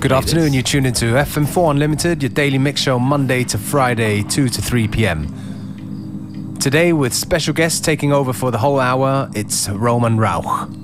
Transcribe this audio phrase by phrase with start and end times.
[0.00, 0.54] Good afternoon.
[0.54, 4.88] You tune into FM4 Unlimited, your daily mix show Monday to Friday, 2 to 3
[4.88, 6.56] p.m.
[6.58, 10.79] Today, with special guests taking over for the whole hour, it's Roman Rauch.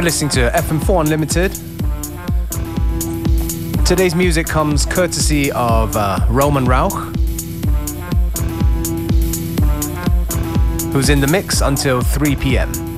[0.00, 1.52] You're listening to FM4 Unlimited.
[3.84, 6.94] Today's music comes courtesy of uh, Roman Rauch,
[10.94, 12.89] who's in the mix until 3 p.m.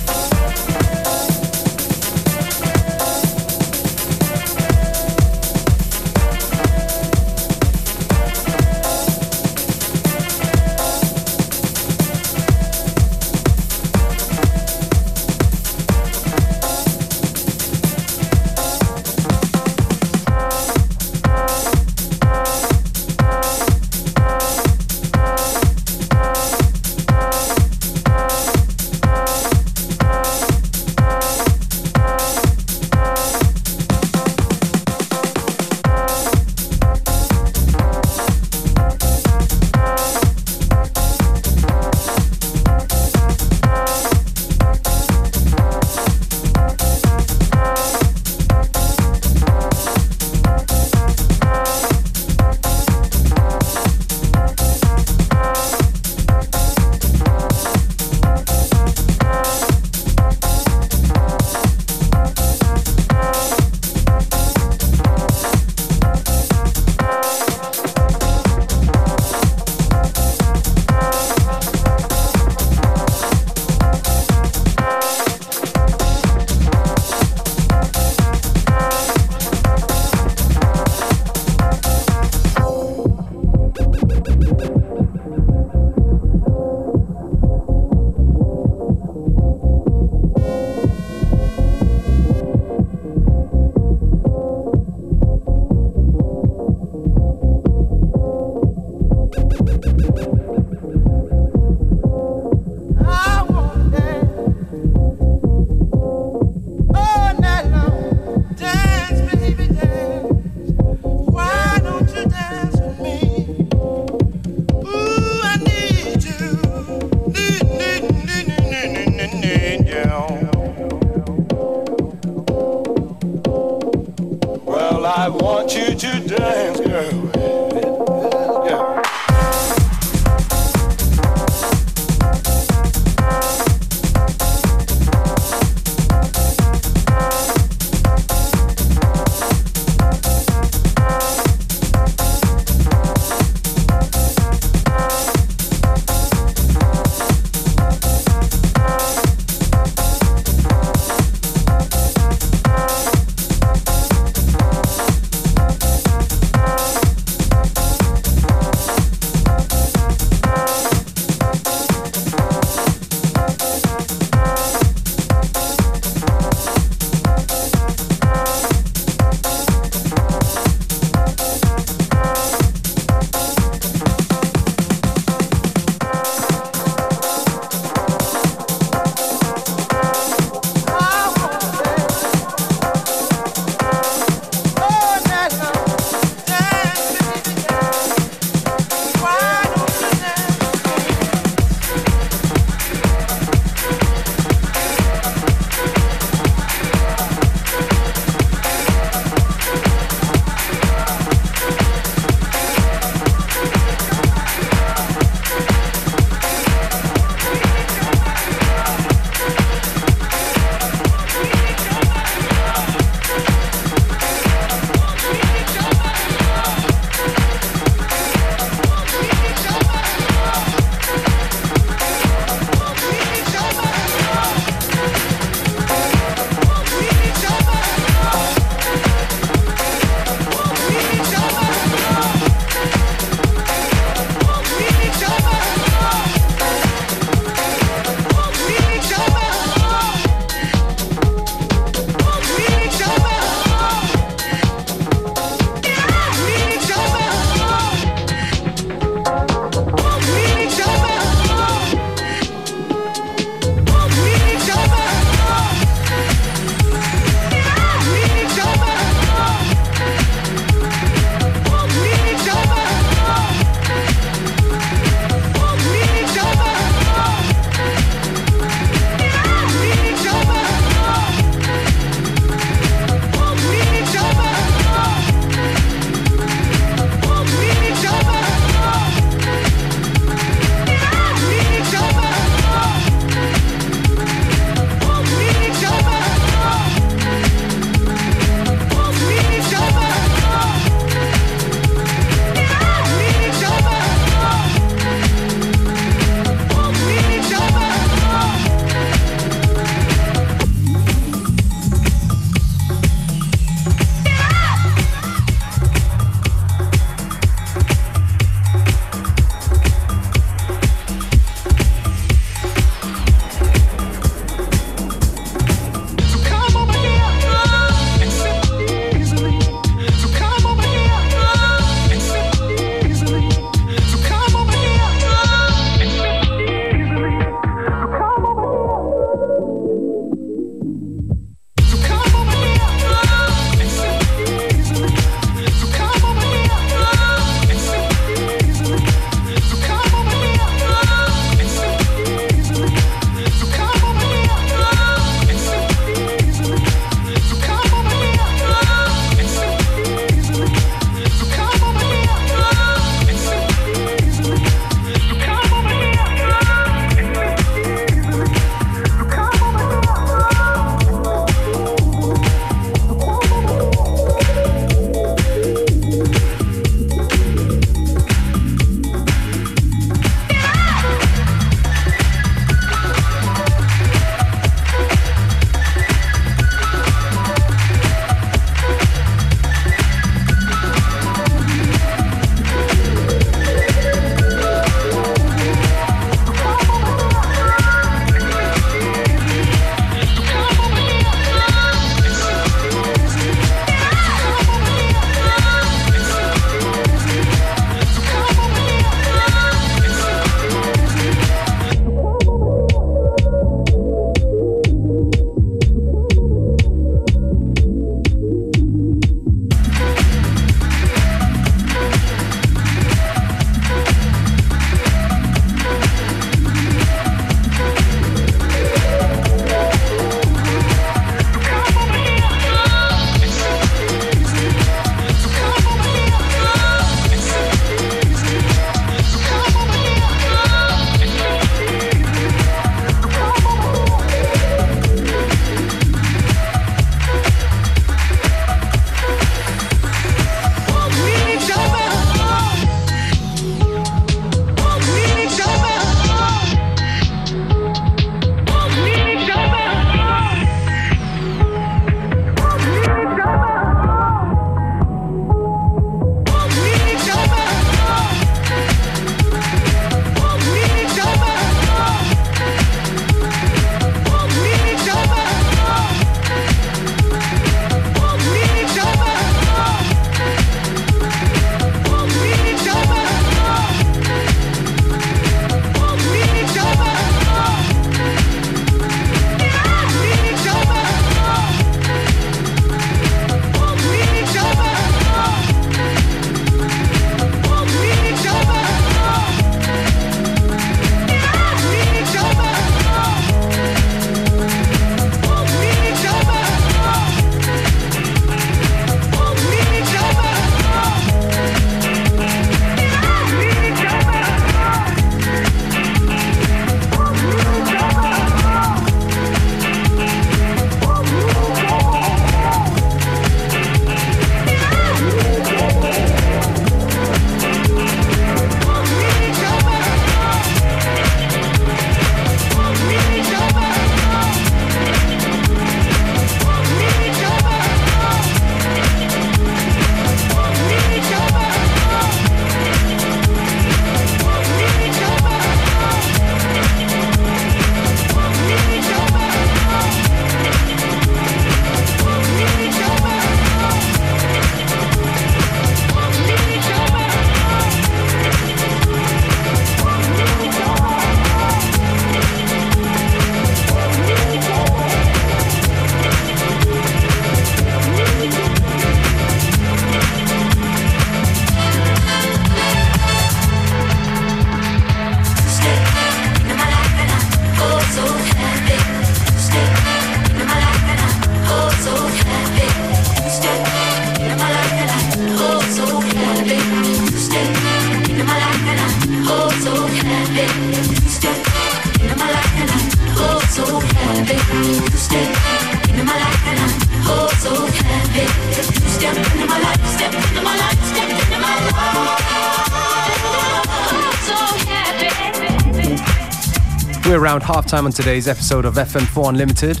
[597.30, 600.00] We're around halftime on today's episode of FM4 Unlimited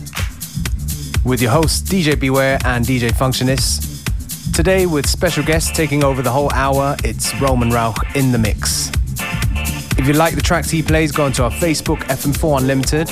[1.24, 4.52] with your hosts DJ Beware and DJ Functionist.
[4.52, 8.89] Today, with special guests taking over the whole hour, it's Roman Rauch in the mix.
[10.00, 13.10] If you like the tracks he plays, go onto our Facebook FM4 Unlimited.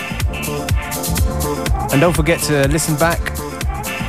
[1.92, 3.20] And don't forget to listen back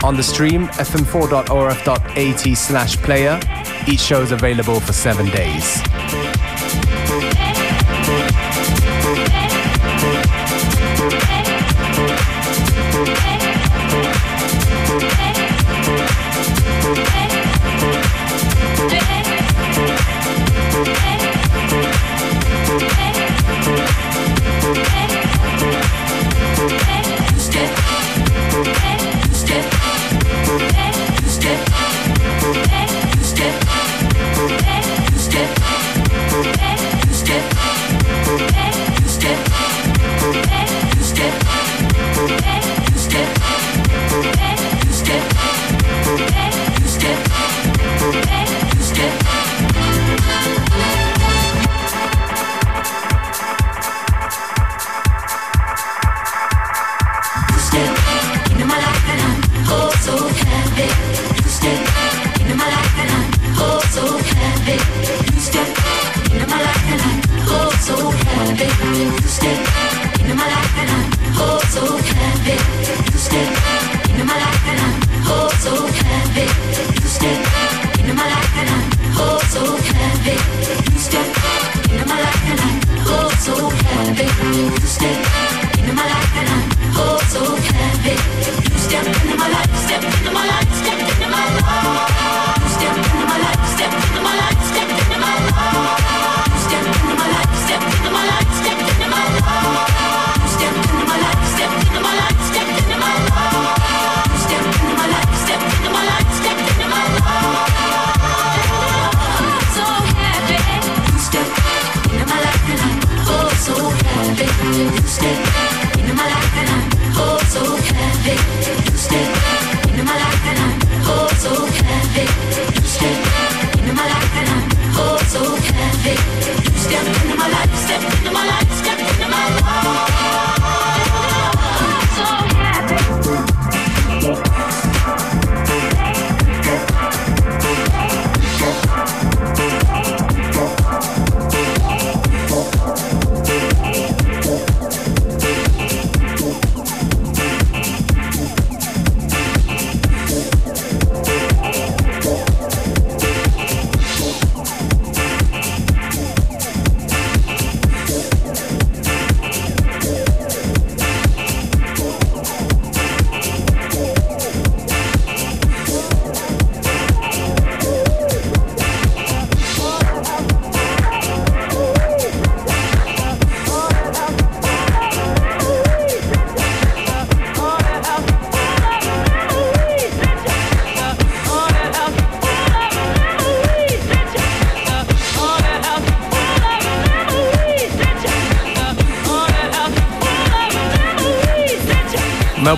[0.01, 3.37] on the stream fm4.orf.at slash player.
[3.85, 6.28] Each show is available for seven days.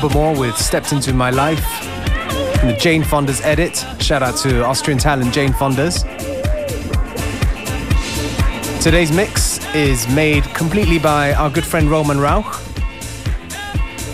[0.01, 1.63] Melba with Stepped Into My Life.
[2.59, 3.85] And the Jane Fonda's edit.
[3.99, 6.03] Shout out to Austrian talent Jane Fonda's.
[8.81, 12.59] Today's mix is made completely by our good friend Roman Rauch.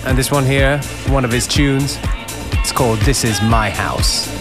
[0.06, 1.98] And this one here, one of his tunes,
[2.54, 4.37] it's called This Is My House.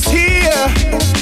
[0.00, 1.17] It's here,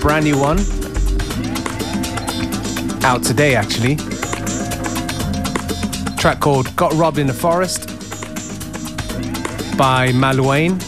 [0.00, 0.58] brand new one.
[3.04, 3.96] Out today, actually.
[6.16, 7.86] Track called Got Robbed in the Forest
[9.76, 10.80] by Malouane.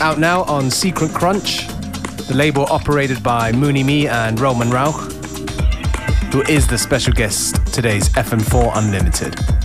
[0.00, 1.66] Out now on Secret Crunch,
[2.28, 5.12] the label operated by Mooney Me and Roman Rauch,
[6.32, 9.59] who is the special guest today's FM4 Unlimited.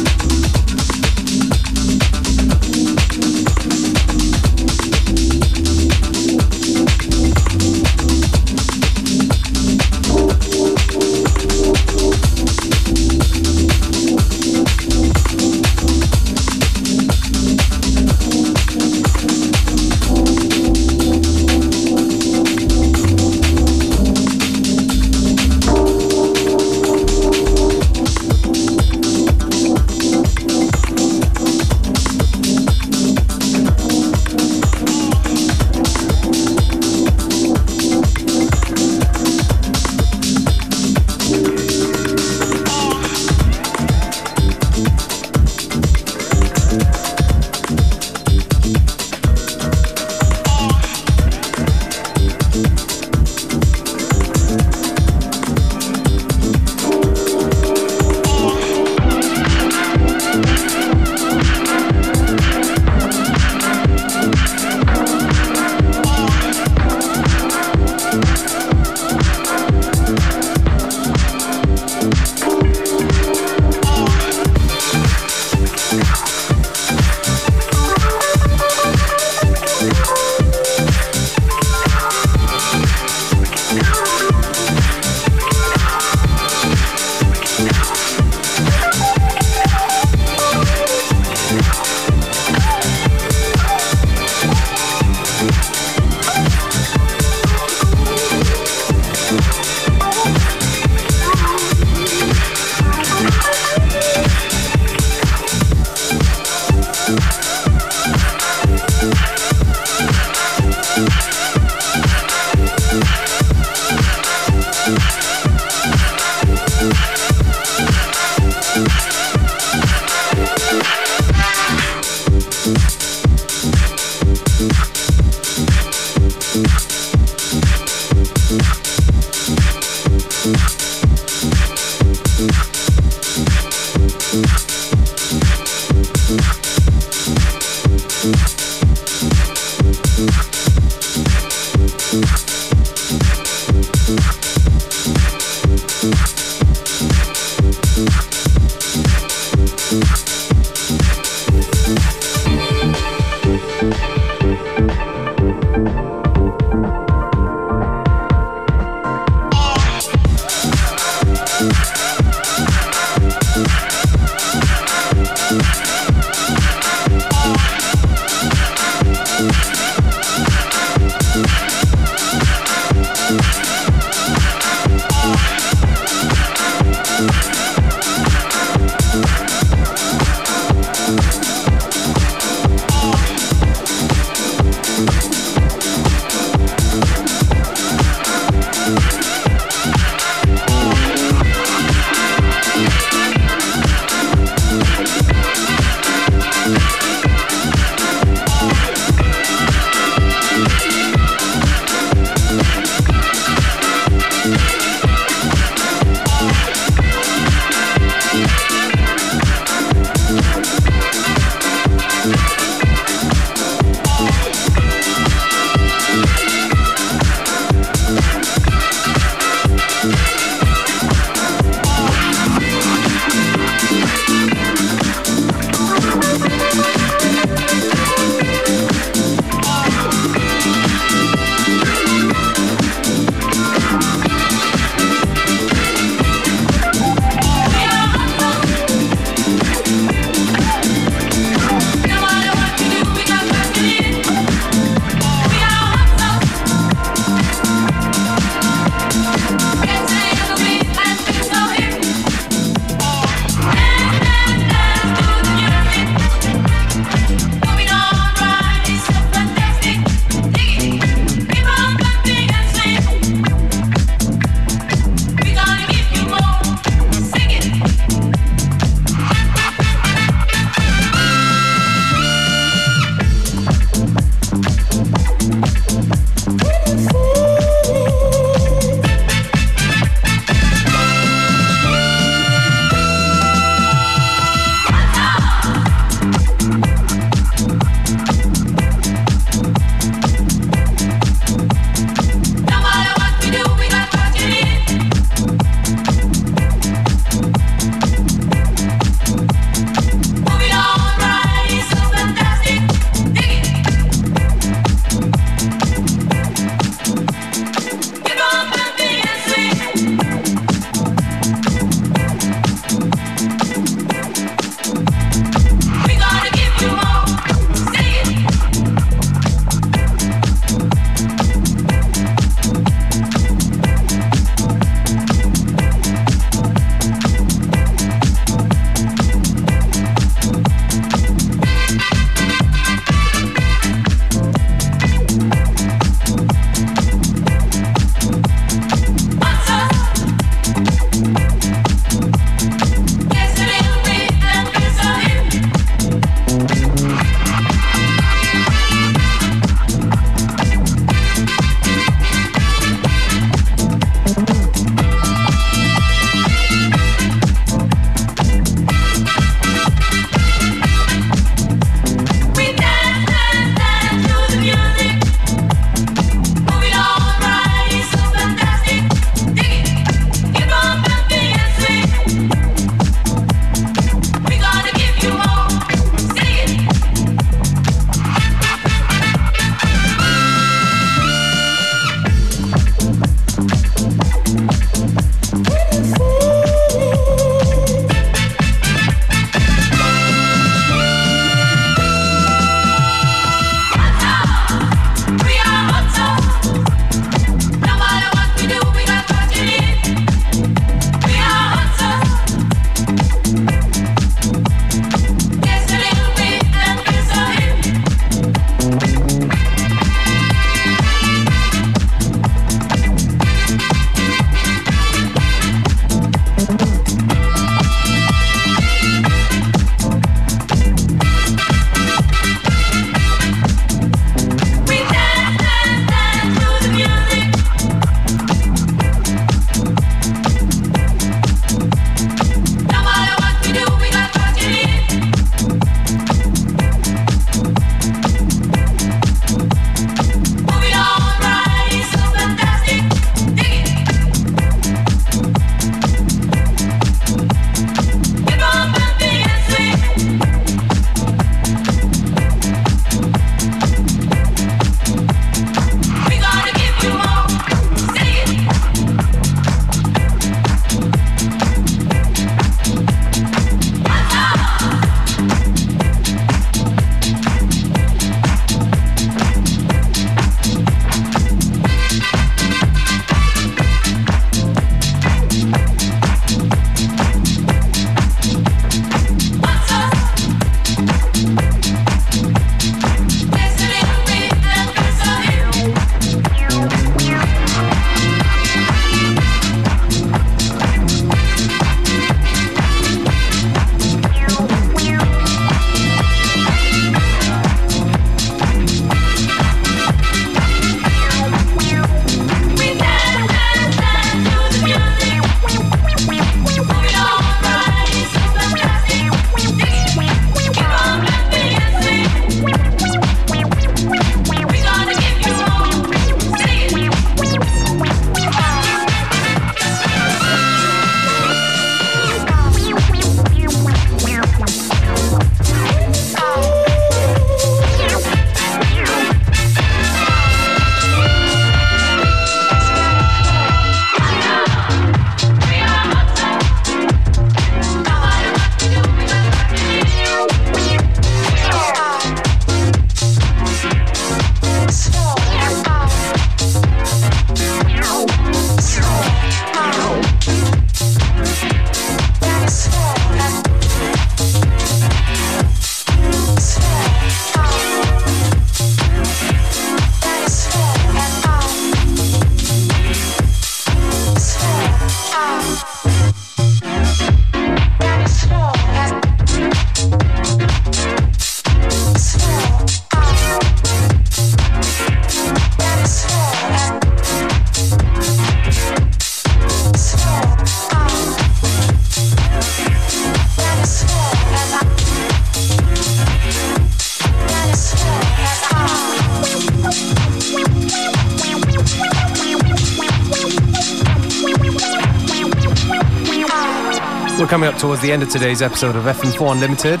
[597.78, 600.00] Towards the end of today's episode of FM4 Unlimited.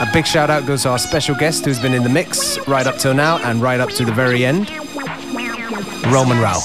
[0.00, 2.86] A big shout out goes to our special guest who's been in the mix right
[2.86, 4.70] up till now and right up to the very end,
[6.12, 6.62] Roman Rauch.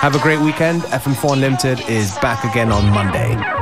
[0.00, 0.82] Have a great weekend.
[0.82, 3.59] FM4 Unlimited is back again on Monday.